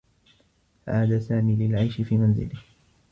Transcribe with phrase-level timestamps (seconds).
[0.87, 2.61] عاد سامي للعيش في منزله.